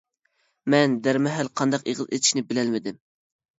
[0.73, 3.01] مەن دەرمەھەل قانداق ئېغىز ئېچىشنى بىلەلمىدىم.